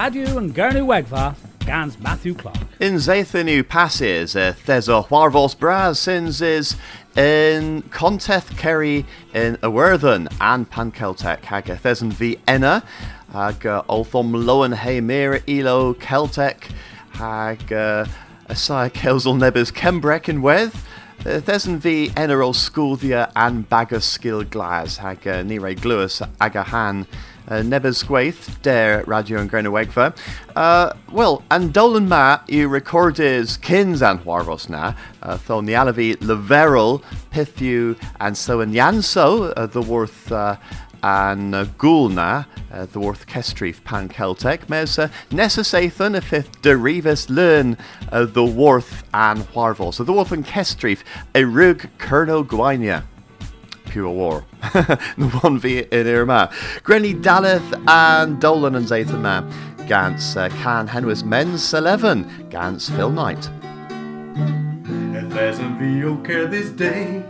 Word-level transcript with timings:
And 0.00 0.54
Gurnu 0.54 0.86
Wegva, 0.86 1.34
Gans 1.66 1.98
Matthew 1.98 2.32
Clark. 2.32 2.56
In 2.78 2.94
Zathinu 2.94 3.66
passes, 3.66 4.36
uh, 4.36 4.54
there's 4.64 4.88
a 4.88 5.02
Huarvos 5.02 5.56
Braz 5.56 5.96
sins 5.96 6.40
is 6.40 6.76
in 7.16 7.82
Conteth 7.90 8.56
Kerry 8.56 9.04
in 9.34 9.56
Awerthen 9.56 10.32
and 10.40 10.70
Pankeltek 10.70 11.40
hag 11.40 11.68
a 11.68 11.74
thesan 11.74 12.12
v 12.12 12.38
enna 12.46 12.84
hag 13.32 13.66
uh, 13.66 13.82
Olthom 13.88 14.44
Lowen 14.44 14.72
Heimir 14.72 15.42
Elo 15.48 15.94
Celtic 15.94 16.68
hag 17.14 17.72
uh, 17.72 18.06
Asai 18.48 18.90
Kelzel 18.90 19.36
Nebers 19.36 19.72
Kembrek 19.72 20.28
in 20.28 20.42
Weth 20.42 20.86
Thesan 21.24 21.78
v 21.78 22.12
enna 22.16 22.36
o 22.36 22.52
Sculdia 22.52 23.32
and 23.34 23.68
Bagus 23.68 24.04
Skill 24.04 24.44
Glas 24.44 24.98
hag 24.98 25.26
uh, 25.26 25.42
Nire 25.42 25.74
Gluas 25.74 26.22
Agahan 26.38 27.04
uh, 27.48 27.62
Nebes 27.62 28.02
Gwaith, 28.04 28.60
der 28.62 29.02
Radio 29.06 29.38
and 29.38 29.50
Grena 29.50 29.70
Wegva. 29.70 30.16
Uh, 30.54 30.92
well, 31.10 31.42
and 31.50 31.72
Dolan 31.72 32.08
ma 32.08 32.40
you 32.48 32.68
recorded 32.68 33.48
Kins 33.62 34.02
and 34.02 34.20
Warvos 34.20 34.68
na, 34.68 34.94
uh, 35.22 35.36
tho 35.36 35.60
ni 35.60 35.72
alavi 35.72 36.16
leverel, 36.16 37.02
pithu, 37.30 37.98
and 38.20 38.36
so 38.36 38.60
in 38.60 38.72
Yanso, 38.72 39.52
uh, 39.56 39.66
the 39.66 39.82
worth 39.82 40.30
uh, 40.30 40.56
and 41.02 41.54
uh, 41.54 41.64
Gulna, 41.64 42.46
uh, 42.72 42.86
the 42.86 43.00
worth 43.00 43.26
Kestrif 43.26 43.84
pan 43.84 44.08
Celtic, 44.08 44.68
mes 44.68 44.98
uh, 44.98 45.08
Nessasathan, 45.30 46.16
a 46.16 46.20
fifth 46.20 46.60
derivus 46.62 47.28
learn 47.30 47.76
uh, 48.10 48.24
the 48.24 48.44
worth 48.44 49.04
and 49.14 49.40
Warvos. 49.52 49.94
So 49.94 50.04
the 50.04 50.12
worth 50.12 50.32
and 50.32 50.44
a 51.34 51.44
rug 51.44 51.88
Kerno 51.98 52.44
Gwainia 52.44 53.04
pure 53.88 54.10
war. 54.10 54.44
the 54.72 55.38
one 55.42 55.58
v 55.58 55.78
in 55.90 56.06
Irma. 56.06 56.50
Grenny 56.82 57.20
Daleth 57.20 57.82
and 57.88 58.40
Dolan 58.40 58.74
and 58.74 58.86
Zathan 58.86 59.20
Man. 59.20 59.50
Gans 59.88 60.36
uh, 60.36 60.48
Can 60.62 60.86
Henwis 60.88 61.24
Men's 61.24 61.72
11. 61.72 62.48
Gans 62.50 62.90
Phil 62.90 63.10
Knight. 63.10 63.48
If 65.14 65.30
there's 65.30 65.58
a 65.58 65.68
VO 65.78 66.16
care 66.18 66.46
this 66.46 66.70
day, 66.70 67.24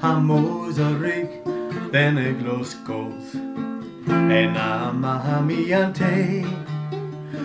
Hamozarik, 0.00 1.90
then 1.92 2.18
a 2.18 2.32
gloss 2.32 2.74
goes. 2.74 3.34
En 4.06 4.56
a 4.56 4.92
mahamiante, 4.94 6.44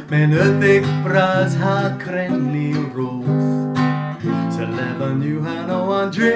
men 0.10 0.32
öthig 0.34 0.86
bras 1.04 1.56
ha 1.56 1.98
krenli 2.00 2.74
rose. 2.94 3.65
Eleven 4.66 5.22
you 5.22 5.42
Hano 5.42 5.90
Andre 5.90 6.32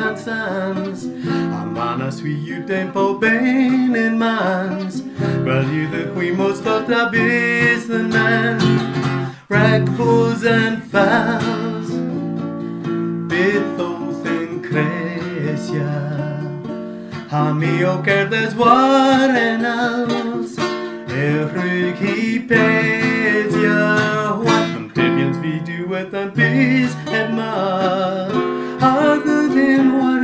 Hansans 0.00 1.04
Amana 1.60 2.10
sweet 2.10 2.38
you 2.38 2.64
tempo 2.66 3.18
bain 3.18 3.94
in 3.94 4.18
mans. 4.18 5.02
Well 5.44 5.68
you 5.68 5.86
the 5.88 6.10
queen 6.14 6.38
most 6.38 6.62
thought 6.62 6.88
a 6.88 7.10
bis 7.10 7.86
the 7.86 8.02
man 8.04 8.58
Ragfulls 9.50 10.42
and 10.44 10.82
fouls 10.84 11.90
Bithos 13.28 14.24
in 14.24 14.62
Cresia 14.62 15.94
Hamio 17.28 18.02
kerdes 18.02 18.54
war 18.54 19.28
en 19.36 19.66
als 19.66 20.56
Every 21.10 21.92
keep 21.92 22.50
ya 22.50 24.38
What 24.38 24.66
them 24.72 24.90
Tibians 24.94 25.38
we 25.42 25.60
do 25.60 25.86
Other 27.86 29.48
than 29.48 29.98
what 29.98 30.22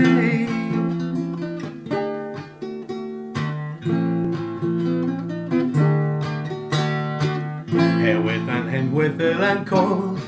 Here 8.00 8.20
with 8.20 8.48
and 8.48 8.68
hen 8.68 8.92
with 8.92 9.20
a 9.20 9.34
land 9.34 9.66
cold 9.66 10.20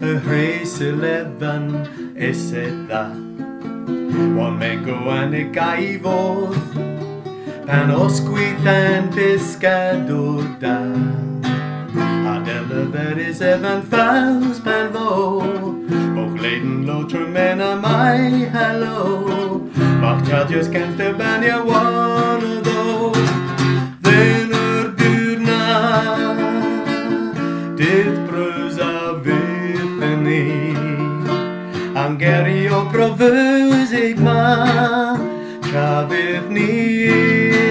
A 0.00 0.14
race 0.24 0.80
eleven. 0.80 2.16
Is 2.16 2.52
it 2.52 2.88
that 2.88 3.12
One 3.12 4.58
man 4.58 4.82
go 4.82 4.94
and 5.10 5.34
a 5.34 5.44
voth 5.98 6.74
Pan 7.66 7.90
osquith 7.90 8.64
and 8.64 9.12
pescador 9.12 10.56
Adela 12.26 12.86
that 12.86 13.18
is 13.18 13.42
evan 13.42 13.82
fouls 13.82 14.58
pan 14.60 14.90
vo 14.92 15.83
Och 16.44 16.50
leden 16.50 16.86
låter 16.86 17.18
men 17.18 17.60
a 17.60 17.76
my 17.76 18.44
hello 18.44 19.60
Macht 20.00 20.28
ja 20.28 20.46
just 20.50 20.72
känns 20.72 20.96
det 20.96 21.14
banja 21.18 21.62
one 21.62 22.44
of 22.44 22.64
those 22.64 23.28
Then 24.02 24.52
ur 24.52 24.94
gudna 24.96 26.36
Det 27.78 28.28
brösa 28.28 29.12
viteni 29.24 30.76
Angerio 31.96 32.90
provus 32.92 33.92
ik 33.92 34.18
ma 34.18 34.66
Travith 35.62 36.50
ni 36.50 36.70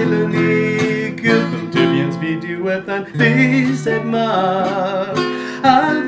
ileni 0.02 1.10
Gulpen 1.22 1.70
Tibians 1.72 2.16
vi 2.20 2.40
duet 2.40 2.88
and 2.88 3.06
this 3.18 3.86
at 3.86 4.04
ma 4.04 5.04
Other 5.64 6.03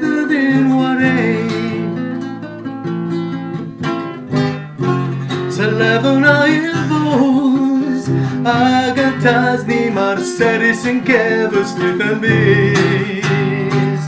Selevona 5.97 6.47
ilvos 6.47 8.09
Agatas 8.45 9.67
ni 9.67 9.91
Marceris 9.91 10.85
in 10.85 11.01
Kevus 11.01 11.73
Lithan 11.79 12.21
bis 12.21 14.03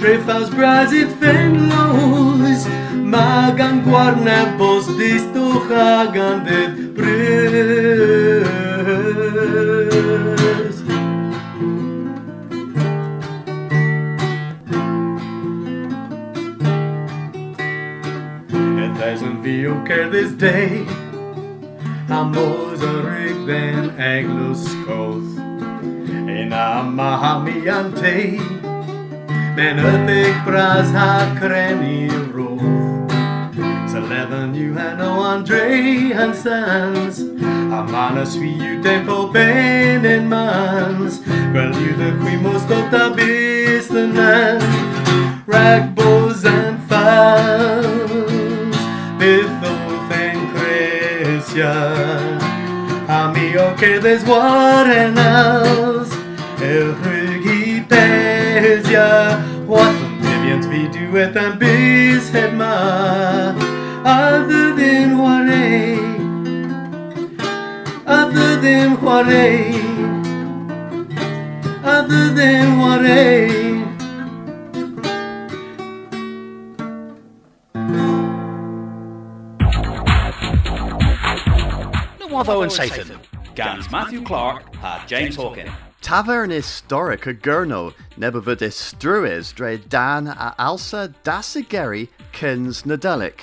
Trefaus 0.00 0.48
Brazit 0.50 1.08
Fenlos 1.20 2.66
Magan 2.94 3.82
guarne 3.84 4.56
bos 4.56 4.86
disto 4.96 5.60
hagan 5.68 6.44
det 6.46 6.94
brus 6.96 7.24
It 18.84 18.96
hasn't 18.96 19.42
vi 19.44 19.66
okay 19.66 20.08
this 20.08 20.32
day 20.32 20.93
Amos 22.10 22.82
a 22.82 23.02
rig 23.02 23.46
then 23.46 23.90
aglos 23.92 24.64
koth 24.84 25.38
In 26.28 26.52
a 26.52 26.84
mahamiante 26.84 28.38
Men 29.56 29.78
öthig 29.78 30.44
bras 30.44 30.90
ha 30.90 31.34
kreni 31.40 32.10
roth 32.32 33.04
Eleven 33.94 34.54
you 34.54 34.74
had 34.74 34.98
no 34.98 35.12
Andre 35.20 36.10
Hansans 36.12 37.20
Amana 37.72 38.26
sweet 38.26 38.60
you 38.60 38.82
tempo 38.82 39.32
ben 39.32 40.04
in 40.04 40.28
mans. 40.28 41.20
Well 41.54 41.74
you 41.80 41.94
the 41.94 42.18
queen 42.20 42.42
most 42.42 42.70
of 42.70 42.90
the 42.90 43.14
beast 43.16 43.88
the 43.90 44.08
man 44.08 44.60
Rag 45.46 45.94
bows 45.94 46.44
and 46.44 46.82
fowls 46.88 47.83
que 53.84 54.00
pays 57.88 58.88
ya. 58.88 59.36
What? 59.66 59.92
Some 59.92 60.20
Vivians 60.22 60.66
we 60.66 60.88
do 60.88 61.12
them 61.34 61.58
bees 61.58 62.30
head 62.30 62.54
ma 62.54 63.52
other 64.04 64.74
than 64.74 65.20
a 65.20 65.98
other 68.06 68.56
than 68.64 68.96
a 68.96 69.74
other 71.84 72.24
than 72.38 72.64
No 82.20 82.26
Watho 82.28 82.62
and 82.62 82.72
Satan. 82.72 83.33
Gans 83.54 83.88
Matthew 83.88 84.24
Clark 84.24 84.74
had 84.74 85.06
James 85.06 85.36
Hawken. 85.36 85.72
Tavern 86.00 86.50
historic 86.50 87.24
a 87.28 87.32
Gurno, 87.32 87.94
nebavudis 88.18 88.74
struis 88.74 89.54
dre 89.54 89.76
dan 89.76 90.26
a 90.26 90.56
alsa 90.58 91.14
dasigeri 91.22 92.08
kins 92.32 92.82
nadelic. 92.82 93.42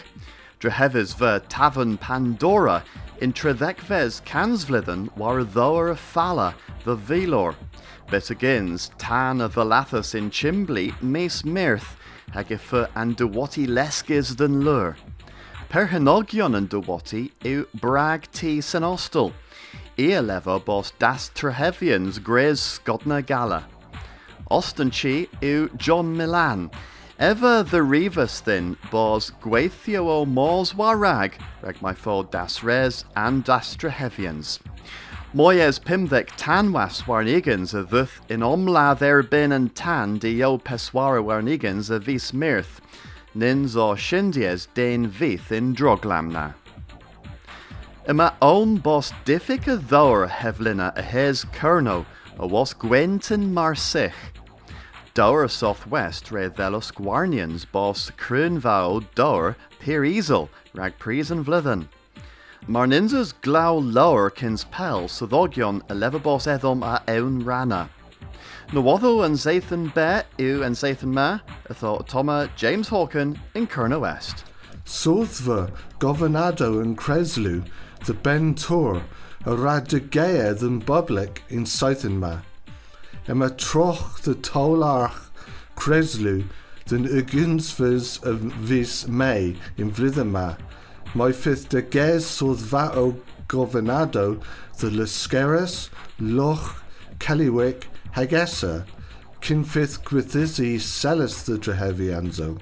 Dreheves 0.60 1.16
ver 1.16 1.40
tavern 1.48 1.98
Pandora, 1.98 2.84
in 3.22 3.32
Trevekves 3.32 4.22
cansvlithen 4.24 5.16
war 5.16 5.46
thoer 5.46 5.92
a 5.92 5.96
falla, 5.96 6.56
the 6.84 6.98
velor. 6.98 7.56
Betagins 8.10 8.92
tan 8.98 9.40
a 9.40 9.48
valathus 9.48 10.14
in 10.14 10.30
Chimbly, 10.30 10.94
mes 11.02 11.46
mirth, 11.46 11.96
hagifa 12.34 12.90
and 12.96 13.16
dewati 13.16 13.66
leskis 13.66 14.36
than 14.36 14.60
lure. 14.60 14.98
Per 15.70 15.88
henogion 15.88 16.58
and 16.58 16.70
dewati 16.70 17.32
eu 17.46 17.66
brag 17.76 18.30
ti 18.34 18.60
senostal. 18.60 19.32
Lever 19.98 20.60
bos 20.60 20.92
das 21.00 21.30
Trehevians 21.30 22.22
Grez 22.24 22.80
Skodna 22.80 23.26
Gala. 23.26 23.66
Ostanchi 24.50 25.28
u 25.42 25.70
John 25.78 26.16
Milan. 26.16 26.72
Ever 27.20 27.64
the 27.64 27.84
Rivas 27.84 28.42
thin 28.42 28.78
bos 28.90 29.32
gweithio 29.42 30.08
o 30.08 30.26
mors 30.26 30.74
warag, 30.74 31.34
reg 31.62 31.82
my 31.82 31.94
fod 31.94 32.32
das 32.32 32.64
res 32.64 33.06
and 33.16 33.44
das 33.44 33.76
Trehevians. 33.76 34.60
Moyes 35.34 35.80
pimdek 35.80 36.28
tanwas 36.38 37.04
warnigans 37.04 37.74
a 37.74 37.84
thuth 37.84 38.20
in 38.30 38.42
omladd 38.42 39.00
erbyn 39.00 39.54
and 39.54 39.74
tan 39.76 40.18
di 40.18 40.44
o 40.44 40.58
peswara 40.58 41.24
warnigans 41.24 41.90
a 41.90 42.00
vis 42.00 42.34
mirth, 42.34 42.82
nins 43.34 43.76
o 43.78 43.94
shindies 43.96 44.68
dain 44.74 45.08
vith 45.08 45.52
in 45.52 45.76
droglamna. 45.76 46.56
Yma 48.08 48.34
own 48.42 48.78
bos 48.78 49.12
diffic 49.26 49.68
a 49.68 49.78
ddawr 49.78 50.28
heflina 50.28 50.92
a 50.98 51.04
hes 51.04 51.46
kerno 51.46 52.04
a 52.40 52.48
was 52.48 52.74
Gwenton 52.74 53.54
marsich. 53.54 54.12
Dower 55.14 55.48
southwest 55.48 56.32
re 56.32 56.50
velos 56.50 56.92
gwarnians 56.92 57.64
bos 57.72 58.10
crunvao 58.18 59.06
dower 59.14 59.56
peer 59.80 60.04
easel 60.04 60.50
rag 60.74 60.98
pries 60.98 61.30
and 61.30 61.46
vlithen. 61.46 61.88
Marninzas 62.68 63.34
glaw 63.42 63.74
lower 63.74 64.32
kins 64.32 64.64
pel 64.64 65.08
soddogion 65.08 65.84
a 65.88 65.94
levabos 65.94 66.48
edom 66.48 66.82
a 66.82 67.04
ewn 67.08 67.46
rana. 67.46 67.88
Nawotho 68.70 69.26
and 69.26 69.36
Zathan 69.36 69.94
Bear 69.94 70.24
ew 70.40 70.64
and 70.64 70.76
Zathan 70.76 71.14
Ma, 71.14 71.40
a 71.66 71.74
thought 71.76 72.08
Toma 72.08 72.50
James 72.56 72.90
Hawken 72.90 73.38
in 73.54 73.68
Kerna 73.68 74.00
West. 74.00 74.46
Sothva, 74.86 75.72
Governado 76.00 76.82
and 76.82 76.98
Creslu, 76.98 77.64
the 78.06 78.14
Ben 78.14 78.56
Tor, 78.56 79.04
a 79.46 79.56
rad 79.56 79.88
de 79.88 80.00
gaea 80.00 80.58
than 80.58 80.82
Bublik 80.82 81.40
in 81.50 81.66
Southernma. 81.66 82.42
Emma 83.28 83.50
troch 83.50 84.22
the 84.22 84.34
Tolarch 84.34 85.30
Creslu, 85.76 86.46
den 86.88 87.06
Ugunsvers 87.08 88.24
of 88.24 88.40
Vis 88.40 89.08
May 89.08 89.56
in 89.78 89.92
Vlitherma, 89.92 90.58
my 91.14 91.32
fifth 91.32 91.70
de 91.70 91.82
ges 91.82 92.26
sodd 92.26 92.58
vao 92.58 93.16
governado 93.48 94.42
the 94.80 94.90
Lusceris, 94.90 95.90
Loch, 96.20 96.84
Caliwick, 97.20 97.84
Hagessa, 98.16 98.86
cyn 99.42 99.64
fifth 99.64 100.04
gwithisi 100.04 100.78
selus 100.78 101.46
the 101.46 101.54
Drehevianzo. 101.54 102.60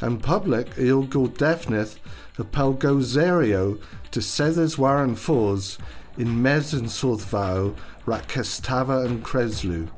And 0.00 0.22
public 0.22 0.68
il 0.78 1.02
go 1.02 1.26
defnith 1.26 1.98
the 2.36 2.44
Pelgozerio 2.44 3.80
to 4.10 4.22
Sethers 4.22 4.76
Warren 4.78 5.16
Falls 5.16 5.78
in 6.18 6.42
Mes 6.42 6.72
and 6.72 6.86
Sothvao, 6.86 7.76
Rakestava 8.06 9.06
and 9.06 9.24
Kreslu. 9.24 9.88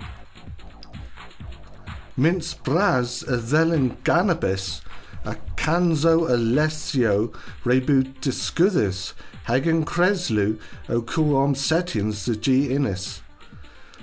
Mince 2.16 2.54
Braz 2.54 3.22
a 3.28 3.38
Ddelin 3.38 3.96
Ganabis, 3.98 4.80
a 5.24 5.36
Canzo 5.56 6.28
Alessio 6.28 7.32
Rebu 7.64 8.04
Discudis, 8.20 9.12
Hagen 9.46 9.84
Kreslu 9.84 10.60
o 10.88 11.02
Cuom 11.02 11.56
Setians 11.56 12.24
the 12.24 12.36
G 12.36 12.72
Innis. 12.72 13.22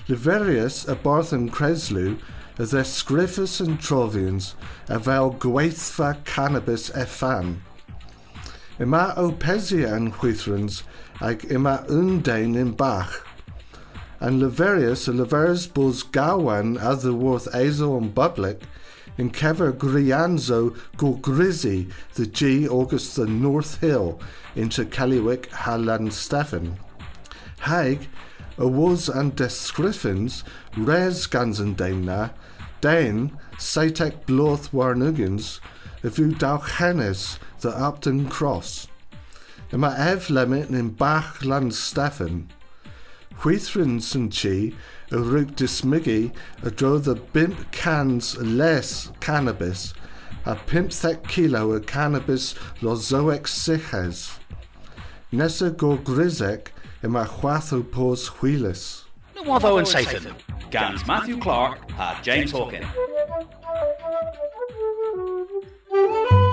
Liverius 0.08 0.88
a 0.88 0.96
Barthan 0.96 1.50
Kreslu 1.50 2.20
as 2.58 2.72
their 2.72 2.84
Scriffus 2.84 3.60
and 3.60 3.80
Trovians, 3.80 4.54
a 4.88 4.98
vel 5.00 5.34
Gweithfa 5.34 6.24
Cannabis 6.24 6.90
Efan. 6.92 7.58
Ima 8.78 9.14
o 9.16 9.32
Pesia 9.32 9.94
and 9.94 10.14
Huithrans, 10.16 10.84
ag 11.22 11.46
ima 11.46 11.86
undain 11.88 12.56
in 12.56 12.72
Bach. 12.72 13.26
And 14.20 14.42
Leverius 14.42 15.08
a 15.08 15.14
Leverus 15.14 15.74
bos 15.74 16.04
Gawan 16.04 16.78
as 16.78 17.04
the 17.04 17.14
worth 17.14 17.48
Azo 17.56 17.98
and 17.98 18.14
Public, 18.14 18.64
in 19.18 19.32
Kever 19.32 19.72
Grianzo 19.72 20.78
go 20.98 21.14
Grizzy, 21.14 21.88
the 22.16 22.26
G 22.26 22.68
August 22.68 23.16
the 23.16 23.26
North 23.26 23.80
Hill, 23.80 24.20
into 24.58 24.84
Caliwick 24.84 25.46
Halland 25.52 26.14
Stefan. 26.14 26.78
Haig, 27.62 28.10
a 28.58 28.68
was 28.68 29.08
and 29.08 29.36
des 29.38 29.72
Griffins, 29.74 30.44
res 30.76 31.28
gansen 31.28 31.76
daimna, 31.76 32.32
dain, 32.82 33.32
Saitek 33.58 34.26
bloth 34.26 34.74
warnugans, 34.74 35.62
vu 36.10 36.34
dau 36.34 36.58
hennes, 36.58 37.40
the 37.62 37.70
Upton 37.70 38.30
Cross. 38.30 38.88
Yma 39.72 39.98
ef 39.98 40.28
lemit 40.28 40.70
in 40.70 40.90
Bach 40.90 41.44
land 41.44 41.74
Stefan. 41.74 42.50
Huithrins 43.40 44.14
and 44.16 44.32
chi, 44.32 44.76
a 45.12 45.20
rwg 45.20 45.56
dismigi, 45.56 46.32
a 46.64 46.72
dro 46.72 46.98
the 46.98 47.16
bimp 47.16 47.72
cans 47.72 48.38
less 48.38 49.12
cannabis, 49.20 49.94
a 50.46 50.56
pimp 50.56 50.92
kilo 51.28 51.72
of 51.72 51.86
cannabis 51.86 52.54
lozoex 52.82 53.48
siches. 53.48 54.38
Nessa 55.32 55.72
go 55.72 55.98
grisek, 55.98 56.68
yma 57.04 57.26
chwatho 57.26 57.90
pos 57.92 58.30
huilis. 58.30 59.06
Nawatho 59.36 59.80
and 59.80 59.88
Satan. 59.88 60.36
Gans 60.72 61.06
Matthew 61.06 61.40
Clark 61.40 61.90
had 61.92 62.22
James 62.24 62.52
Hawken. 62.52 62.86
Radio 65.96 66.45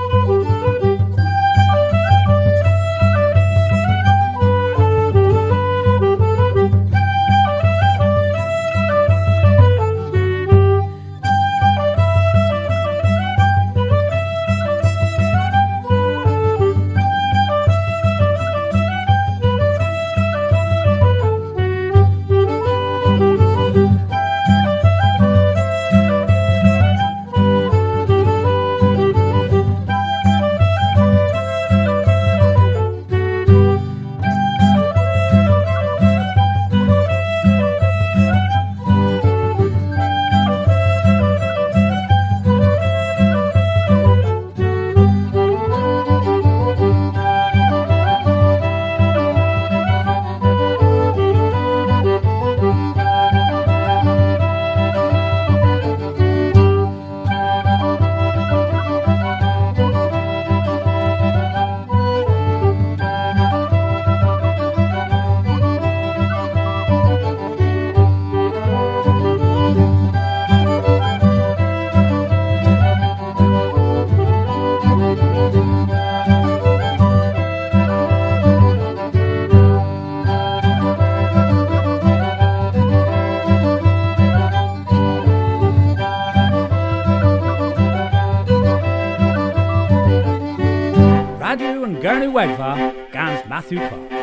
Wegva, 92.43 92.93
Gans 93.13 93.47
Matthew 93.47 93.79
Clark. 93.79 94.22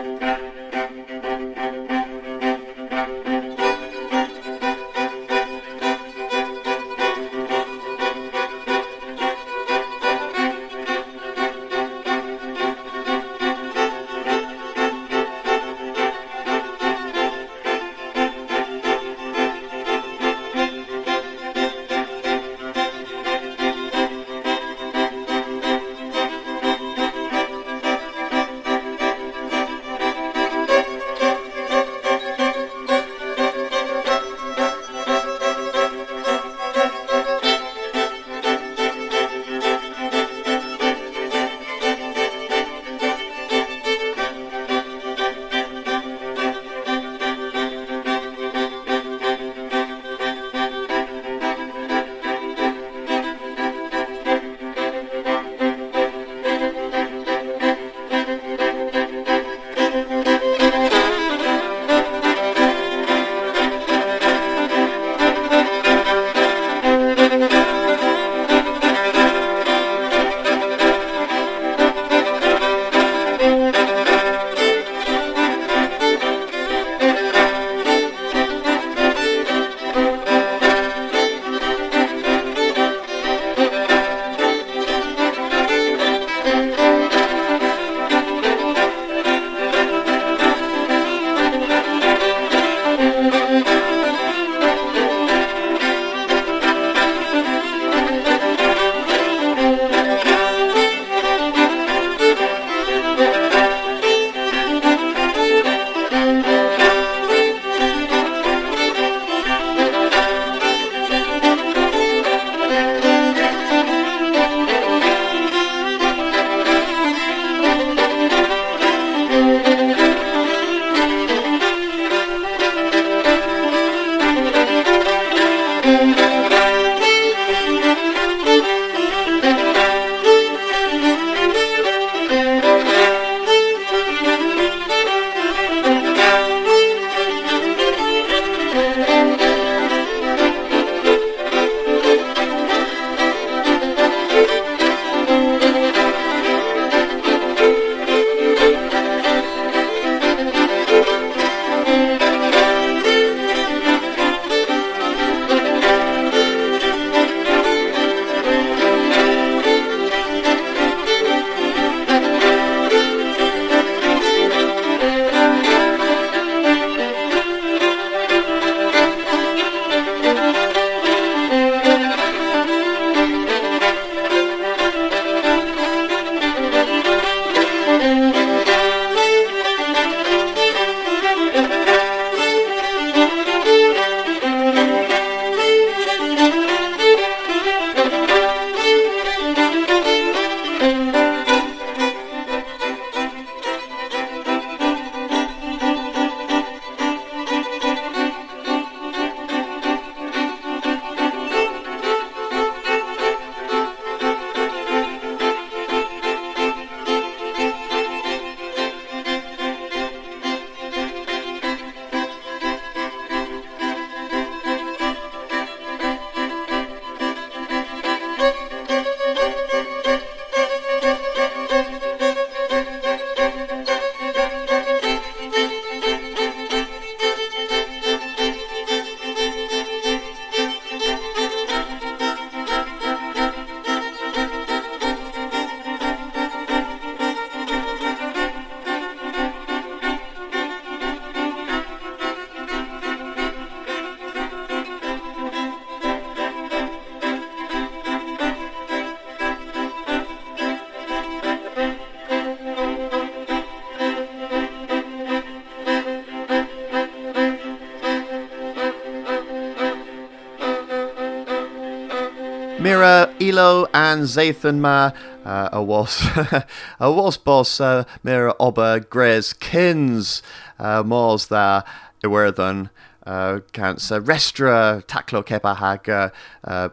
Elo 263.50 263.88
and 263.94 264.24
Zathan 264.24 264.80
Ma 264.80 265.12
uh, 265.44 265.70
a 265.72 265.82
was 265.82 266.22
a 267.00 267.12
was 267.12 267.38
boss 267.38 267.82
uh, 267.82 268.04
Mira 268.24 268.54
Oba 268.60 269.00
Grez 269.00 269.54
Kins 269.54 270.44
uh, 270.78 271.04
Mors 271.04 271.48
there 271.48 271.84
Iwerthan 272.24 272.90
uh, 273.26 273.60
Cancer 273.72 274.22
Restra 274.22 275.04
Taklo 275.06 275.44
Kepa 275.44 275.78
Hag 275.78 276.10
uh, 276.10 276.30
uh, 276.64 276.90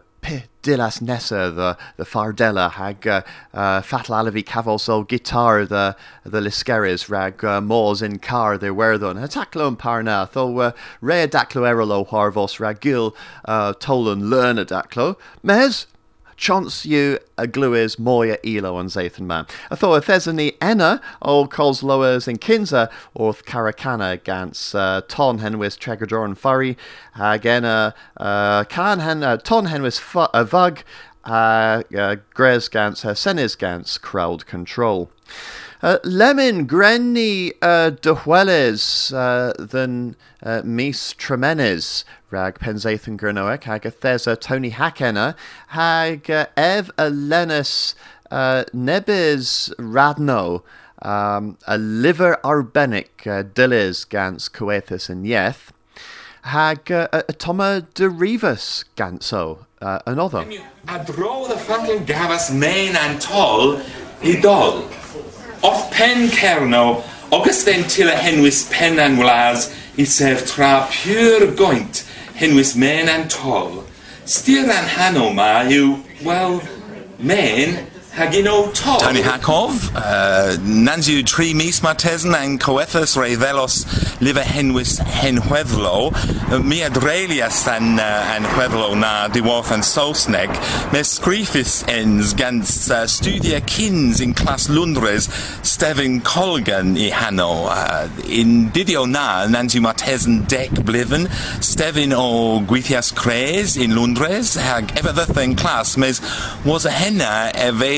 Dilas 0.66 1.00
Nessa, 1.00 1.52
the 1.52 1.78
the 1.96 2.04
Fardella, 2.04 2.72
hag 2.72 3.06
uh, 3.06 3.22
uh, 3.54 3.80
Fatal 3.82 4.16
Alavi 4.16 4.42
Cavosol 4.42 5.06
guitar, 5.06 5.64
the 5.64 5.94
the 6.24 6.40
Liskeris, 6.40 7.08
rag 7.08 7.44
uh, 7.44 7.60
Mors 7.60 8.02
in 8.02 8.18
car, 8.18 8.58
they 8.58 8.72
wear 8.72 8.98
them. 8.98 9.16
Hataclo 9.16 9.68
and 9.68 9.78
Parna, 9.78 10.28
though 10.32 10.58
uh, 10.58 10.72
Rea 11.00 11.28
Daclo 11.28 11.62
Erolo 11.62 12.08
Harvos, 12.08 12.58
Ragil, 12.58 13.14
uh, 13.44 13.74
Tolan 13.74 14.22
Lerna 14.22 14.64
Daclo. 14.64 15.16
Mez, 15.44 15.86
chance 16.36 16.84
you 16.84 17.18
a 17.38 17.46
gluis 17.46 17.98
moya 17.98 18.38
elo 18.44 18.78
an 18.78 18.86
Zathan 18.86 19.20
man. 19.20 19.46
A 19.70 19.76
thought 19.76 20.04
thesany 20.04 20.56
enna 20.60 21.00
o 21.22 21.46
cos 21.46 21.82
lowers 21.82 22.28
in 22.28 22.36
kinza 22.36 22.90
orth 23.14 23.44
caracana 23.44 24.22
gans 24.22 24.74
uh, 24.74 25.00
ton 25.08 25.40
henwis 25.40 25.78
tregador 25.78 26.24
and 26.24 26.38
furry 26.38 26.76
again 27.18 27.64
uh, 27.64 27.92
uh, 28.16 28.64
can 28.64 29.00
hen 29.00 29.22
uh, 29.22 29.36
ton 29.38 29.66
henwis 29.66 29.98
fu- 29.98 30.20
uh, 30.20 30.44
vug 30.44 30.82
uh, 31.24 31.82
uh, 31.96 32.16
gans 32.34 33.04
uh, 33.04 33.14
senis 33.14 33.58
gans 33.58 33.98
crowd 33.98 34.46
control. 34.46 35.10
Uh, 35.82 35.98
lemon 36.04 36.66
grenny 36.66 37.52
uh, 37.60 37.90
dehueles 37.90 39.12
uh, 39.12 39.52
than 39.58 40.16
uh, 40.42 40.62
mis 40.64 41.12
tremenes 41.14 42.04
rag 42.30 42.58
Penzathan 42.58 43.18
Granoic, 43.18 43.64
hag 43.64 43.82
Tony 44.40 44.70
Hackena, 44.70 45.36
hag 45.68 46.30
uh, 46.30 46.46
ev 46.56 46.90
a 46.98 47.10
lenus 47.10 47.94
uh, 48.30 48.64
nebis 48.74 49.74
radno, 49.76 50.62
um, 51.02 51.56
a 51.66 51.78
liver 51.78 52.38
arbenic 52.42 53.26
uh, 53.26 53.42
gans 54.08 54.48
coethus 54.48 55.08
and 55.08 55.24
yeth, 55.26 55.70
hag 56.42 56.90
uh, 56.90 57.08
a 57.12 57.32
toma 57.32 57.86
derivus 57.94 58.84
ganso, 58.96 59.66
uh, 59.80 60.00
another. 60.06 60.48
A 60.88 61.04
dro 61.04 61.46
the 61.46 61.56
fatal 61.56 62.00
gavas 62.00 62.52
main 62.52 62.96
and 62.96 63.20
tall, 63.20 63.80
idol. 64.22 64.88
Off 65.62 65.90
pen 65.90 66.28
cerno, 66.28 67.02
Augustin 67.32 67.84
tilla 67.84 68.12
henwis 68.12 68.70
pen 68.70 68.98
and 68.98 69.18
wlas, 69.18 69.72
i 69.98 70.04
sef 70.04 70.46
tra 70.46 70.86
pure 70.90 71.52
goint, 71.52 72.04
henwis 72.36 72.76
main 72.76 73.08
and 73.08 73.30
tall. 73.30 73.84
Steer 74.24 74.64
an 74.70 74.88
hano 74.88 75.34
ma 75.34 75.62
yw, 75.64 76.02
well, 76.22 76.60
main, 77.18 77.76
hagino 77.76 77.82
tall. 77.82 77.95
Tony 78.16 79.20
Hakov, 79.20 79.94
uh, 79.94 80.56
Nanzu 80.60 81.22
tri 81.22 81.52
mis 81.52 81.80
martesen 81.80 82.34
and 82.34 82.58
coethus 82.58 83.14
revelos 83.14 83.84
live 84.22 84.36
henwis 84.36 84.98
henhuevlo, 85.00 86.14
uh, 86.50 86.58
mi 86.60 86.78
adrelias 86.78 87.68
an 87.68 88.00
uh, 88.00 88.34
an 88.34 88.44
huevlo 88.44 88.98
na 88.98 89.28
diworth 89.28 89.70
and 89.70 89.82
sosneg, 89.82 90.48
mes 90.94 91.18
scrifis 91.18 91.86
ens 91.88 92.32
gans 92.32 92.90
uh, 92.90 93.06
studia 93.06 93.60
kins 93.60 94.22
in 94.22 94.32
class 94.32 94.70
Lundres, 94.70 95.28
Stevyn 95.60 96.22
Colgan 96.22 96.96
i 96.96 97.10
Hanno, 97.10 97.66
uh, 97.66 98.08
in 98.24 98.70
didio 98.70 99.06
na 99.06 99.46
Nanzu 99.46 99.82
martesen 99.82 100.46
dec 100.48 100.70
bliven, 100.70 101.26
Stevyn 101.60 102.14
o 102.16 102.60
Guithias 102.60 103.14
Cres 103.14 103.76
in 103.76 103.90
Lundres, 103.90 104.56
hag 104.58 104.96
ever 104.96 105.12
the 105.12 105.26
thing 105.26 105.54
class, 105.54 105.98
mes 105.98 106.22
was 106.64 106.86
a 106.86 106.90
henna 106.90 107.52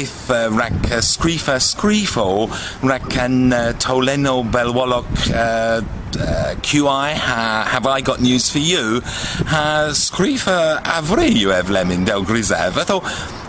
eveith 0.09 0.31
uh, 0.31 0.50
rac 0.57 0.73
uh, 0.91 1.00
scrifa 1.00 1.59
scrifo 1.61 2.49
rac 2.83 3.17
an 3.19 3.53
uh, 3.53 3.73
toleno 3.79 4.43
belwolok 4.45 5.07
uh, 5.35 5.81
uh, 6.17 6.55
QI, 6.57 7.15
ha, 7.15 7.67
have 7.69 7.87
I 7.87 8.00
got 8.00 8.21
news 8.21 8.50
for 8.50 8.59
you? 8.59 9.00
Ha, 9.03 9.88
scrifa 9.91 10.83
avri 10.83 11.35
you 11.35 11.50
have 11.50 11.71
lemon 11.71 12.05
del 12.05 12.25
grisev. 12.25 12.79
I 12.79 12.85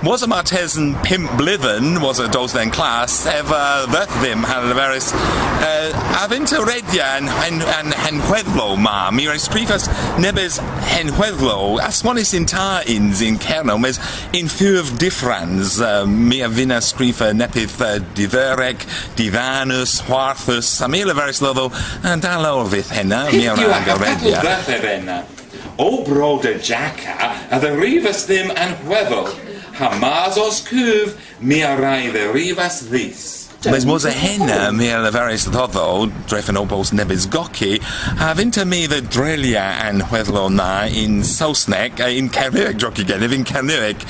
was 0.01 0.24
a 0.24 0.28
Martesan 0.28 1.04
pimp 1.04 1.30
bliven, 1.32 2.01
was 2.01 2.20
a 2.20 2.28
Dosden 2.28 2.72
class, 2.72 3.25
ever 3.25 3.86
that 3.92 4.08
them 4.22 4.44
had 4.44 4.63
a 4.63 4.74
veris, 4.74 5.12
uh, 5.13 5.92
avinta 6.24 6.63
redia 6.66 7.20
and 7.20 7.28
and 7.62 7.94
and 7.94 8.22
huedlo 8.22 8.78
ma, 8.78 9.12
mire 9.12 9.36
scrifas 9.36 9.88
nebes 10.18 10.60
hen 10.84 11.08
huedlo, 11.08 11.80
asmonis 11.80 12.34
intar 12.34 12.88
ins 12.88 13.22
in 13.22 13.38
kerno, 13.38 13.80
mes 13.80 14.00
in 14.34 14.48
few 14.48 14.80
of 14.80 14.98
difference, 14.98 15.82
uh, 15.82 16.06
mia 16.06 16.48
vina 16.48 16.78
scrifa 16.78 17.34
nepith 17.34 17.82
uh, 17.82 18.00
diverec, 18.16 18.78
divanus, 19.16 20.01
huarthus, 20.04 20.82
amila 20.82 21.13
veris 21.13 21.42
lovo, 21.42 21.72
and 22.04 22.24
alo 22.24 22.49
fydd 22.72 22.94
hynna, 22.98 23.24
mi 23.29 23.44
Pith 23.44 23.51
o'r 23.53 23.62
yw 23.63 23.74
ag 23.75 23.88
a 23.88 23.96
agorediad. 23.96 24.22
fatal 24.22 24.46
ddath 24.46 24.72
efenna. 24.77 25.18
O 25.79 25.89
broda 26.03 26.53
Jacka, 26.60 27.15
a 27.51 27.60
the 27.60 27.72
rifas 27.79 28.25
ddim 28.27 28.51
yn 28.51 28.75
hweddol. 28.86 29.29
Hamas 29.79 30.38
os 30.38 30.62
cwf, 30.68 31.15
mi 31.39 31.62
a 31.63 31.75
rai 31.79 32.10
the 32.12 32.27
rifas 32.34 32.84
ddys. 32.89 33.38
Mas 33.66 33.86
was 33.86 34.06
a 34.06 34.12
henna 34.12 34.72
mi 34.72 34.88
ar 34.88 35.04
y 35.04 35.10
ferus 35.12 35.44
ddoddo, 35.51 36.08
dreffen 36.32 36.56
o 36.56 36.63
bos 36.63 36.94
nebys 36.96 37.25
goci, 37.28 37.75
a 38.16 38.32
finta 38.34 38.63
mi 38.66 38.86
the 38.88 39.01
drelia 39.01 39.84
an 39.84 40.00
hweddlo 40.00 40.48
na 40.50 40.86
in 40.86 41.20
Saesneg, 41.20 42.00
uh, 42.00 42.08
in 42.08 42.30
Cerniweg 42.30 42.80
droci 42.80 43.04
gennyf, 43.04 43.34
in 43.36 43.44
Cerniweg, 43.44 44.06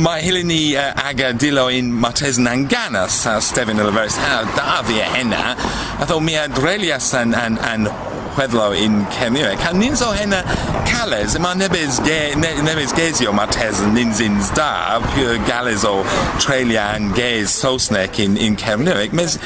mae 0.00 0.22
hilyn 0.24 0.48
ni 0.48 0.76
uh, 0.76 0.94
aga 0.96 1.34
dilo 1.34 1.68
in 1.68 1.92
Martesn 1.92 2.48
Anganas, 2.48 3.26
a 3.28 3.42
Stefan 3.42 3.76
y 3.76 3.84
ferus, 3.84 4.16
ha, 4.16 4.44
da 4.56 4.80
fi 4.82 5.00
a 5.00 5.10
henna, 5.12 5.44
a 6.00 6.06
tho 6.08 6.18
mi 6.18 6.36
a 6.36 6.48
drelias 6.48 7.12
an, 7.12 7.34
an, 7.34 7.58
an 7.58 7.84
chweddlo 8.40 8.72
in 8.72 9.04
Cerniweg. 9.06 9.58
Ha 9.58 9.72
nins 9.72 10.00
o 10.00 10.12
henna 10.12 10.42
cales, 10.86 11.38
ma 11.38 11.52
nebys, 11.54 12.00
ge, 12.04 12.34
ne, 12.36 12.54
nebys 12.62 12.92
gesio 12.92 13.34
Martesn 13.34 13.92
nins 13.92 14.20
ins 14.20 14.50
da, 14.50 14.98
gales 15.46 15.84
o 15.84 16.02
trelia 16.38 16.94
an 16.94 17.12
ges 17.14 17.50
Saesneg 17.50 18.18
in, 18.18 18.36
in 18.38 18.56
Cerniweg. 18.56 19.12
Mes, 19.12 19.36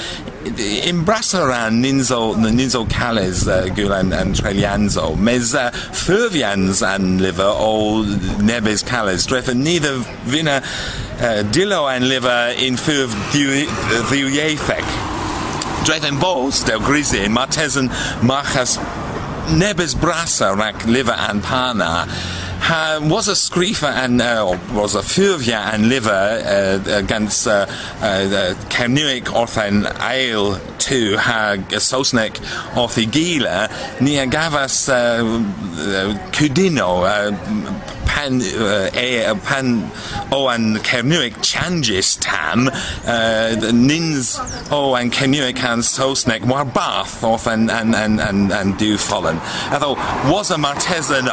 in 0.45 1.05
Brassaran, 1.05 1.83
Ninzo, 1.83 2.35
Ninzo 2.37 2.89
Cales, 2.89 3.49
uh, 3.49 3.65
Gulan 3.75 4.17
and 4.17 4.35
Trelianzo, 4.37 5.19
mes 5.19 5.55
uh, 5.55 5.71
Furvians 5.71 6.87
and 6.87 7.21
liver, 7.21 7.43
o 7.43 8.03
Nebes 8.39 8.87
Cales, 8.87 9.27
drefa 9.27 9.57
neither 9.57 9.99
vina 10.25 10.63
uh, 11.19 11.43
Dillo 11.51 11.93
and 11.95 12.09
liver 12.09 12.55
in 12.59 12.75
Furv 12.75 13.09
Dhiwiaethec. 13.33 15.14
Drefen 15.85 16.19
bos, 16.19 16.65
del 16.65 16.81
grisin, 16.81 17.31
Martesan 17.35 17.91
Marchas 18.23 18.79
Nebes 19.51 19.95
Brassa 19.95 20.57
rac 20.57 20.87
liver 20.87 21.13
and 21.13 21.43
pana. 21.43 22.07
Ha, 22.09 23.01
was 23.03 23.29
a 23.29 23.33
scrifa 23.33 23.93
and 23.93 24.23
uh, 24.23 24.59
was 24.73 24.95
a 24.95 25.01
furvia 25.01 25.75
and 25.75 25.91
liver 25.91 26.11
uh, 26.11 26.97
against 26.97 27.47
uh, 27.47 27.67
uh, 28.01 28.55
Cernuic 28.71 29.25
orthan 29.25 29.85
ale 30.01 30.59
to 30.79 31.19
ha 31.19 31.57
sosnek 31.77 32.39
orthi 32.73 33.05
gila 33.05 33.69
nia 34.01 34.27
gavas 34.27 34.89
uh, 34.89 35.23
uh, 35.23 36.15
cudino 36.33 37.05
uh, 37.05 37.84
pan 38.15 38.41
uh, 38.41 38.91
e, 38.95 39.35
pan 39.43 39.91
changes 41.43 42.17
tam 42.17 42.69
uh, 43.07 43.73
nins 43.73 44.39
o 44.71 44.95
an 44.95 45.11
Cernuic 45.11 45.59
an 45.65 45.81
sosnek 45.81 46.47
war 46.47 46.65
bath 46.65 47.25
off 47.25 47.47
and 47.49 47.71
and 47.71 47.95
and 47.95 48.21
and, 48.21 48.53
and 48.53 48.79
do 48.79 48.97
fallen. 48.97 49.41
Although 49.73 49.97
was 50.31 50.51
a 50.51 50.57
Martesan 50.57 51.27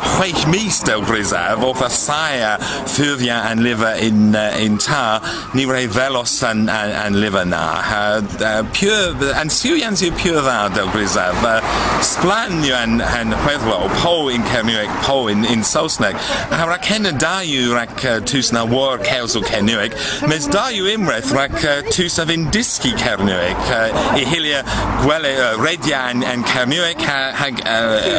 mis 0.52 0.82
del 0.82 1.02
grisaf 1.02 1.62
off 1.62 1.82
a 1.82 1.90
saya 1.90 2.58
furvia 2.94 3.46
and 3.46 3.62
liver 3.64 3.96
in 4.00 4.36
uh, 4.36 4.58
in 4.60 4.78
tar 4.78 5.22
ni 5.54 5.66
re 5.66 5.86
velos 5.86 6.42
and 6.50 6.70
and, 6.70 6.92
and 6.92 7.22
liver 7.22 7.46
na. 7.46 7.82
Uh, 7.86 8.22
uh, 8.42 8.64
pure 8.74 9.14
and 9.40 9.50
siwians 9.50 10.02
yw 10.02 10.18
pure 10.18 10.42
grisaf. 10.42 11.38
Uh, 11.44 11.62
splan 12.02 12.64
yw 12.66 12.74
an 12.74 13.02
an 13.02 13.32
chweddlo 13.44 13.88
po 14.02 14.30
in 14.30 14.42
Cernuic 14.42 14.90
po 15.04 15.28
in 15.28 15.46
in 15.46 15.60
Saesneg 15.60 16.16
a 16.52 16.71
rac 16.72 16.86
henna 16.86 17.12
da 17.12 17.42
yw 17.44 17.74
rac 17.76 18.06
uh, 18.06 18.22
tus 18.22 18.54
na 18.54 18.64
war 18.64 18.98
mes 20.32 20.48
da 20.48 20.70
yw 20.72 20.88
imreth 20.94 21.34
rac 21.36 21.52
uh, 21.68 21.82
uh, 23.78 24.16
i 24.16 24.24
hilia 24.24 24.62
gwele 25.04 25.34
uh, 25.36 25.58
redia 25.60 26.00
and, 26.10 26.24
ha, 27.02 27.34
hag 27.36 27.60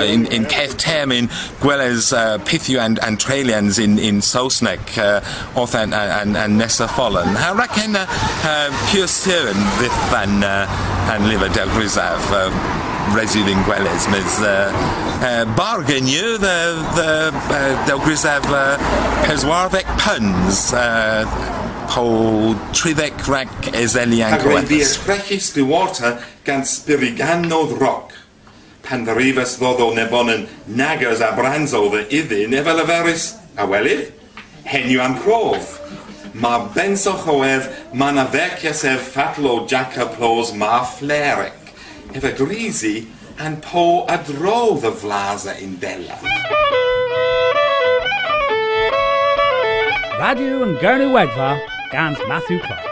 in, 0.05 0.27
in 0.27 0.45
ceth 0.45 0.77
term 0.77 1.12
in 1.12 1.29
gweles 1.65 2.12
pithiw 2.45 2.79
and, 2.79 2.99
and 2.99 3.19
in, 3.79 3.99
in 3.99 4.21
uh, 4.99 5.25
oth 5.57 5.75
and, 5.75 5.95
and, 5.95 6.37
and 6.37 6.61
nesa 6.61 6.87
fallen 6.91 7.35
ha 7.35 7.53
rac 7.57 7.71
henna 7.71 8.05
uh, 8.07 8.69
pure 8.91 9.09
an, 10.12 10.45
uh, 10.45 10.67
liver 11.27 11.49
del 11.49 11.69
grisaf 11.69 12.91
uh, 13.09 13.17
residing 13.17 13.59
gwelys 13.67 14.09
mes 14.11 14.41
uh, 14.41 14.71
uh, 15.23 15.45
bargain 15.57 16.07
you 16.07 16.38
the 16.38 16.59
the 16.95 17.31
uh, 17.33 17.87
delgris 17.87 18.23
have 18.23 18.47
uh, 18.51 18.77
peswarddec 19.27 19.87
puns 19.99 20.73
uh, 20.73 21.27
po 21.93 22.55
tridec 22.73 23.15
rhac 23.29 23.53
eselian 23.77 24.33
Ac 24.33 24.47
roedd 24.47 24.67
fi 24.67 24.79
gwelys. 24.79 24.97
esbrechus 24.97 25.51
Stillwater 25.51 26.19
gan 26.45 26.65
spiriganodd 26.65 27.77
roc. 27.81 28.15
Pan 28.83 29.05
ddyrifas 29.07 29.59
ddod 29.61 29.83
o 29.85 29.93
nebon 29.95 30.33
yn 30.33 30.47
nagos 30.67 31.21
a 31.23 31.31
branzo 31.37 31.85
dde 31.93 32.07
iddyn 32.19 32.57
efo 32.59 32.75
leferus 32.75 33.35
a 33.61 33.67
welydd, 33.69 34.09
henw 34.67 34.99
am 35.05 35.19
crof. 35.23 35.79
Mae 36.33 36.71
benso 36.75 37.12
choedd 37.21 37.69
ma 37.93 38.09
na 38.11 38.25
fecia 38.25 38.73
sef 38.75 39.12
fatlo 39.15 39.67
jaca 39.69 40.09
plos 40.17 40.55
ma 40.57 40.81
flerec. 40.88 41.62
Efo 42.12 42.31
grisi 42.37 43.07
an 43.38 43.57
po 43.61 44.05
a 44.05 44.18
drodd 44.18 44.83
the 44.83 44.92
flasa 44.92 45.59
in 45.59 45.79
della. 45.79 46.18
Radio 50.20 50.62
and 50.62 50.79
Gurney 50.79 51.07
Wedva, 51.07 51.59
Gans 51.90 52.18
Matthew 52.29 52.61
Clark. 52.61 52.91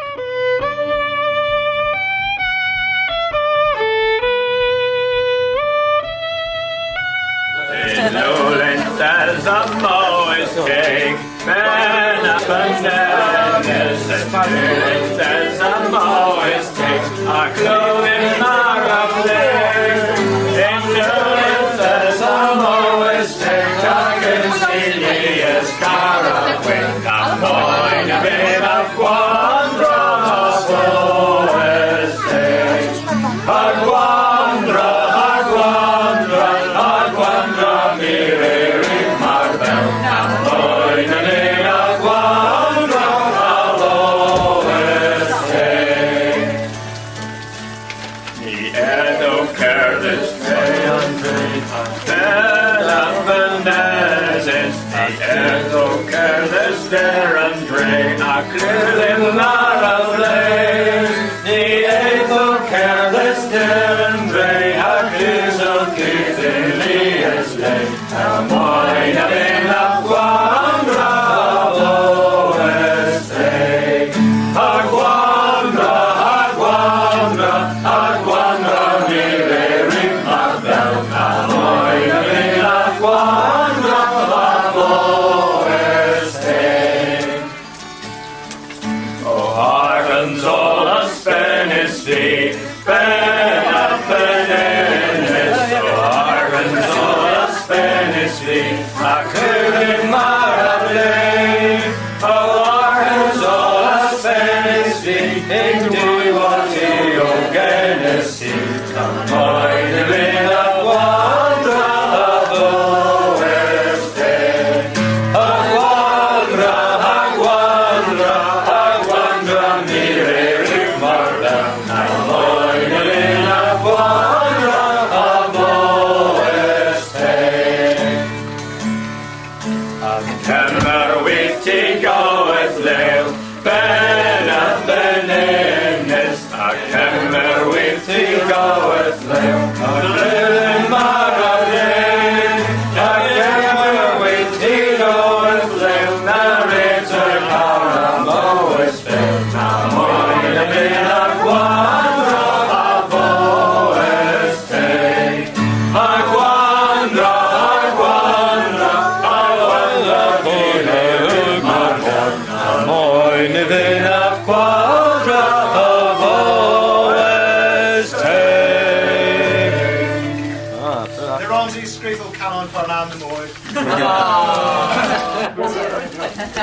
Careless 63.51 63.80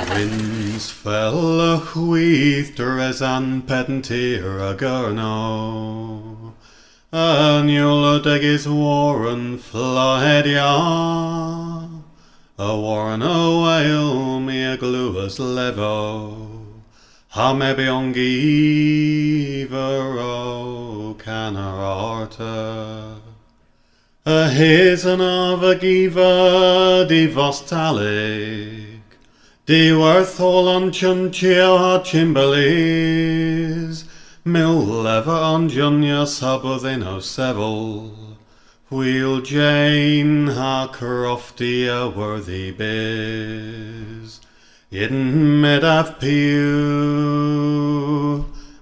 Winds 0.10 0.90
fell 0.90 1.60
a 1.60 1.80
chwythr 1.80 3.00
as 3.00 3.22
an 3.22 3.62
pedantir 3.64 4.60
a 4.60 4.74
gyrno. 4.76 6.54
Annual 7.12 8.22
degis 8.22 8.68
warren 8.68 9.58
flahedia. 9.58 10.64
A 12.58 12.78
warren 12.78 13.22
o 13.22 13.62
whale 13.62 14.40
me 14.40 14.64
a 14.64 14.78
gluas 14.78 15.40
levo. 15.40 16.64
Ha 17.30 17.54
me 17.54 17.74
biongiver 17.76 19.68
o 20.20 21.16
canararta. 21.20 23.20
A 24.26 24.50
hisen 24.50 25.22
of 25.22 25.64
a 25.64 25.76
giva 25.76 27.06
vostalic. 29.68 30.00
Worth 30.00 30.40
all 30.40 30.68
on 30.68 30.92
chunchio 30.92 31.78
ha 31.78 32.00
chimbalis. 32.04 34.06
Mil 34.46 34.80
lever 34.80 35.32
on 35.32 35.70
junya 35.70 36.26
sabuddin 36.26 37.06
o 37.06 37.20
seville. 37.20 38.38
Wheel 38.90 39.42
Jane 39.42 40.48
ha 40.48 40.90
crofty 40.94 41.88
a 41.88 42.10
worthy 42.10 42.72
biz. 42.72 44.40
In 44.90 45.62
medaf 45.62 46.22
pew, 46.22 47.26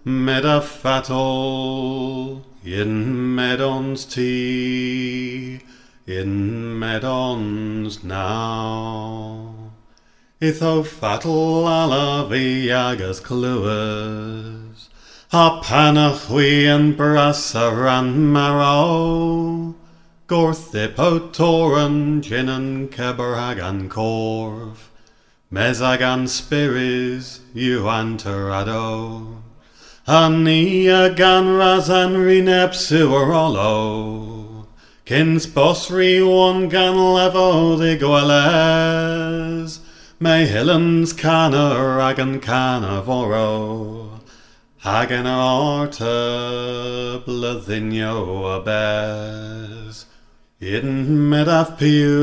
medaf 0.06 0.64
fatal, 0.64 2.46
in 2.64 3.36
medons 3.36 4.06
tea, 4.06 5.62
in 6.06 6.80
medons 6.80 8.04
now. 8.04 9.55
Itho 10.42 10.86
fatal 10.86 11.66
ala 11.66 12.28
viagas 12.30 13.22
cluas, 13.22 14.90
ha 15.32 15.62
panachwi 15.64 16.68
and 16.68 16.98
brassaran 16.98 18.34
marrow, 18.34 19.74
gorthip 20.28 20.96
toran 21.32 22.22
jinan 22.22 22.90
kebragan 22.90 23.88
corv, 23.88 24.90
mezagan 25.50 26.28
spiris 26.28 27.40
uanterado, 27.56 29.38
ania 30.06 31.16
gan 31.16 31.46
razan 31.46 32.18
rinepsuarolo, 32.28 34.66
Kins 35.06 35.48
bosri 35.48 36.28
one 36.28 36.68
gan 36.68 36.96
levo 36.96 37.78
de 37.78 37.98
goeles, 37.98 39.80
me 40.18 40.48
hillens 40.48 41.12
canna 41.18 41.76
ragan 41.76 42.42
canna 42.42 43.02
voro, 43.02 44.22
hagan 44.78 45.26
arta 45.26 47.22
blyddinio 47.26 48.46
abes, 48.56 50.06
in 50.62 51.08
medaf 51.30 51.78
piw, 51.78 52.16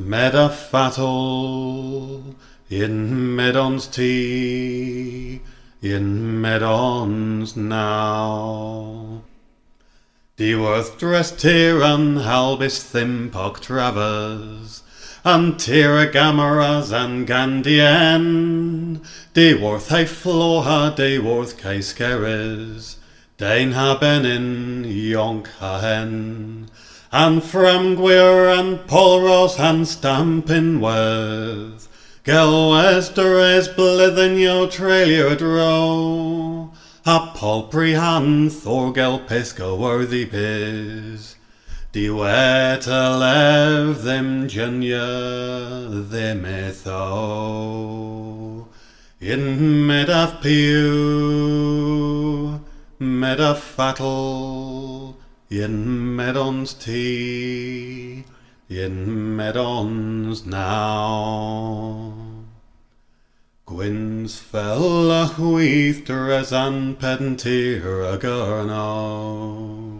medaf 0.00 0.54
fatal, 0.70 2.22
in 2.70 3.36
medons 3.36 3.86
tea, 3.86 5.42
in 5.82 6.40
medons 6.40 7.54
now. 7.54 9.22
Diworth 10.38 10.96
dressed 10.98 11.42
here 11.42 11.82
and 11.82 12.16
halbis 12.16 12.80
thimpog 12.90 13.60
travers, 13.60 14.83
and 15.24 15.54
gamaras 15.54 16.92
and 16.92 17.26
gandien. 17.26 19.00
Diworth 19.32 19.88
he 19.88 20.04
floha, 20.04 20.94
Diworth 20.94 21.54
caiskeres, 21.54 22.96
Dain 23.38 23.72
ha 23.72 23.98
benin, 23.98 24.84
yonk 24.84 25.46
ha 25.58 25.80
hen, 25.80 26.68
and 27.10 27.40
framguir 27.40 28.58
and 28.58 28.80
polros 28.80 29.58
and 29.58 29.88
stampin 29.88 30.78
worth. 30.80 31.88
Gelwesteres 32.24 33.74
blithen 33.74 34.38
yo 34.38 34.66
trailer 34.66 35.36
dro. 35.36 36.70
A 37.06 37.32
palpry 37.34 37.94
han 37.94 38.50
Thorgel 38.50 39.26
pisco 39.26 39.74
worthy 39.74 40.26
piz. 40.26 41.36
Di 41.94 42.10
weta 42.10 43.16
lev 43.20 44.02
them 44.02 44.48
junya 44.48 46.10
them 46.10 46.44
etho. 46.44 46.98
In 49.20 49.86
medaf 49.86 50.42
pew, 50.42 51.78
medaf 52.98 53.58
fatal, 53.58 55.16
in 55.48 56.16
medons 56.16 56.74
tea, 56.74 58.24
in 58.68 59.36
medons 59.36 60.44
now. 60.44 62.12
Gwyn's 63.66 64.40
fell 64.40 65.12
a 65.12 65.28
chwythr 65.28 66.28
as 66.36 66.50
an 66.52 66.96
pentir 66.96 68.02
a 68.02 68.18
gyrno. 68.18 69.93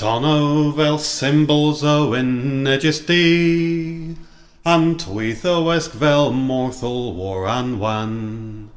Tono 0.00 0.72
fel 0.72 0.96
symbols 0.96 1.84
o 1.84 2.12
innegisty, 2.12 4.16
an 4.64 4.96
tweith 4.96 5.44
o 5.44 5.64
esg 5.74 5.90
fel 5.90 6.32
war 6.32 7.46
an 7.46 7.78
wan, 7.78 8.70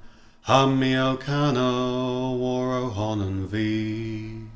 Hammi 0.50 0.98
o 0.98 1.16
cano 1.16 2.36
war 2.36 2.78
o 2.78 2.90
honan 2.90 3.48
fi. 3.48 4.50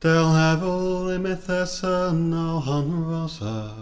Del 0.00 0.24
hevel 0.24 1.16
imithesa 1.16 2.12
no 2.12 2.58
hon 2.58 3.04
rosa, 3.04 3.72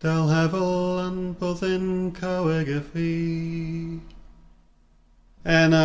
Del 0.00 0.26
hevel 0.26 1.06
an 1.06 1.36
byddin 1.36 2.10
caweg 2.10 2.82
fi. 2.82 4.00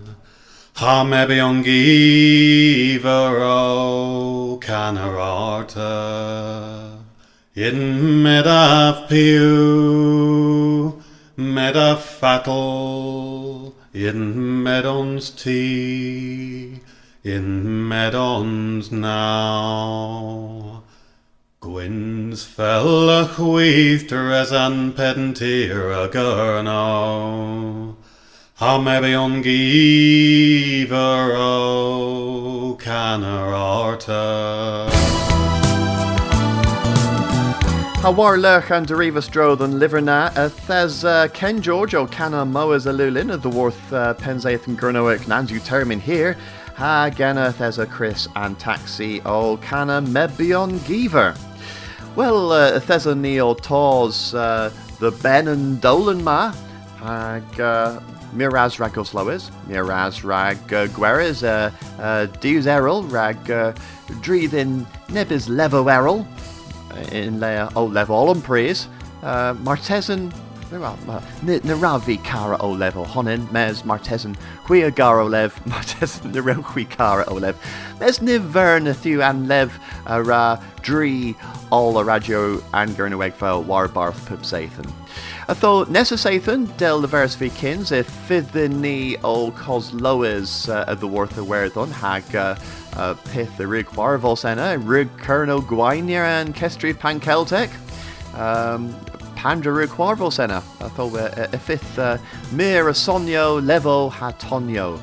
o 3.44 4.58
canararta. 4.62 5.84
In 7.54 8.24
medaf 8.24 9.10
piu, 9.10 10.94
medaf 11.38 12.00
in 13.94 14.64
medons 14.64 15.32
tea, 15.32 16.80
in 17.26 17.90
medons 17.90 18.90
now. 18.90 20.84
Gwyn's 21.60 22.46
fell 22.46 23.10
a 23.10 23.26
chwythr 23.26 24.32
as 24.32 24.54
an 24.54 24.94
pentir 24.94 25.92
a 25.92 26.08
gyrno. 26.08 27.98
Ha 28.60 28.78
mebion 28.78 29.42
giver 29.42 31.34
o 31.38 32.76
canararta. 32.78 34.12
Ha 38.02 38.12
war 38.12 38.38
lech 38.38 38.70
an 38.72 38.86
derivas 38.86 39.30
drodd 39.30 39.62
an 39.62 39.80
liverna 39.80 40.30
thes 40.68 41.06
Ken 41.32 41.62
George 41.62 41.96
o 41.96 42.06
canna 42.06 42.46
moas 42.46 42.86
a 42.86 42.92
lulin 42.92 43.34
of 43.34 43.42
the 43.44 43.50
worth 43.50 43.94
uh, 43.94 44.14
penzaith 44.16 44.68
and 44.68 44.78
gurnoic 44.78 45.20
nandu 45.20 45.62
termin 45.62 46.02
here. 46.02 46.36
Ha 46.76 47.10
genna 47.14 47.54
thes 47.54 47.80
Chris 47.90 48.28
and 48.36 48.60
taxi 48.60 49.22
o 49.24 49.56
canna 49.56 50.02
mebion 50.02 50.86
giver. 50.86 51.34
Well, 52.18 52.52
uh, 52.52 52.82
thes 52.82 53.06
a 53.06 53.16
neo 53.16 53.54
taws 53.54 54.36
uh, 54.36 54.70
the 55.00 55.12
Ben 55.12 55.48
and 55.48 55.80
Dolan 55.80 56.22
ma 56.26 56.52
hag 56.98 57.62
uh, 57.62 58.02
Miraz 58.34 58.80
ragos 58.80 59.14
lois, 59.14 59.52
Miraz 59.68 60.24
rag 60.24 60.58
uh, 60.74 60.88
gweres, 60.88 61.44
uh, 61.44 61.72
uh, 62.00 62.26
Deus 62.40 62.68
errol 62.68 63.04
rag 63.04 63.50
uh, 63.50 63.74
dridin 64.22 64.86
nebis 65.10 65.48
levo 65.50 65.88
errol 65.92 66.28
in 67.12 67.40
le 67.40 67.70
o 67.76 67.86
level 67.86 68.30
on 68.30 68.42
praise 68.42 68.88
uh, 69.24 69.54
Martesan 69.54 70.34
na 70.72 71.76
ravi 71.76 72.18
cara 72.18 72.58
o 72.60 72.70
level 72.70 73.06
honin 73.06 73.52
mes 73.52 73.82
Martesan 73.84 74.36
hui 74.66 74.82
a 74.84 74.92
gar 74.92 75.20
o 75.20 75.26
lev 75.26 75.54
Martesan 75.66 76.34
na 76.34 76.42
rew 76.42 76.62
hui 76.62 76.86
cara 76.86 77.26
o 77.28 77.36
lev 77.36 77.58
mes 78.00 78.22
ni 78.22 78.38
ver 78.38 78.80
na 78.80 78.92
thiw 78.92 79.28
an 79.28 79.48
lev 79.48 79.72
ra 80.06 80.62
dri 80.82 81.36
all 81.72 81.98
a 81.98 82.04
radio 82.04 82.62
an 82.74 82.90
gyrna 82.90 83.18
wegfel 83.18 83.64
war 85.10 85.56
barth 85.56 85.62
pub 85.62 85.70
sathan 85.70 85.84
a 85.84 85.86
tho 85.86 85.86
nessa 85.86 86.16
sathan 86.16 86.78
del 86.78 87.02
the 87.02 87.08
vers 87.08 87.36
vi 87.36 87.50
kins 87.50 87.92
e 87.92 88.04
fyddin 88.04 88.80
ni 88.80 89.18
o 89.24 89.52
cos 89.52 89.94
loes 89.94 90.70
uh, 90.70 90.96
the 90.96 91.08
worth 91.08 91.38
of 91.38 91.48
werthon 91.48 91.92
hag 91.92 92.36
uh, 92.36 92.56
uh, 92.96 93.14
pith 93.32 93.58
the 93.58 93.68
rig 93.68 93.86
warvol 93.88 94.38
sena 94.38 94.78
rig 94.78 95.10
kerno 95.18 95.62
gwainir 95.62 96.24
and 96.24 96.56
kestri 96.56 96.98
pan 96.98 97.20
Celtic. 97.20 97.70
Um, 98.36 98.96
Pandra 99.36 99.76
rig 99.76 99.90
warvol 99.90 100.32
sena 100.32 100.64
a 100.82 100.90
tho 100.90 101.16
uh, 101.16 101.48
a 101.54 101.58
fifth 101.58 101.98
uh, 101.98 102.18
mir 102.52 102.84
levo 102.86 104.12
hatonio 104.12 105.00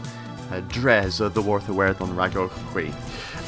uh, 0.53 0.61
dres 0.69 1.21
of 1.21 1.35
the 1.35 1.43
worth 1.43 1.69
of 1.69 1.77
werthon 1.77 2.15
rago 2.15 2.49
hui 2.49 2.93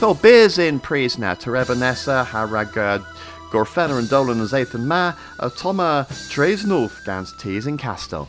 Tho 0.01 0.15
beers 0.15 0.59
in 0.59 0.79
praise 0.79 1.19
na 1.19 1.35
Tereba 1.35 1.77
Nessa 1.77 2.25
rag 2.33 2.73
uh, 3.55 3.99
and 3.99 4.09
Dolan 4.09 4.41
as 4.41 4.55
Ethan 4.55 4.87
Ma 4.87 5.15
a 5.39 5.51
Toma 5.51 6.07
Tres 6.29 6.65
North 6.65 7.05
gans 7.05 7.33
teas 7.33 7.67
in 7.67 7.77
Castle. 7.77 8.29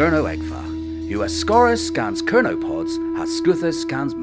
Gurno 0.00 0.24
Egfa. 0.34 0.64
US 1.10 1.30
Scorus 1.30 1.86
scans 1.86 2.22
Kernopods, 2.22 2.96
has 3.18 3.28
Scuthus 3.28 3.82
scans. 3.82 4.14